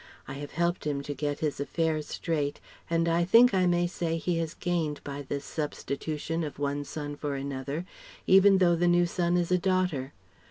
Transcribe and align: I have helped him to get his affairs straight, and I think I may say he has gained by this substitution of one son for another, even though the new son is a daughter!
I 0.27 0.33
have 0.33 0.53
helped 0.53 0.87
him 0.87 1.03
to 1.03 1.13
get 1.13 1.41
his 1.41 1.59
affairs 1.59 2.07
straight, 2.07 2.59
and 2.89 3.07
I 3.07 3.23
think 3.23 3.53
I 3.53 3.67
may 3.67 3.85
say 3.85 4.17
he 4.17 4.39
has 4.39 4.55
gained 4.55 4.99
by 5.03 5.21
this 5.21 5.45
substitution 5.45 6.43
of 6.43 6.57
one 6.57 6.85
son 6.85 7.15
for 7.15 7.35
another, 7.35 7.85
even 8.25 8.57
though 8.57 8.75
the 8.75 8.87
new 8.87 9.05
son 9.05 9.37
is 9.37 9.51
a 9.51 9.59
daughter! 9.59 10.13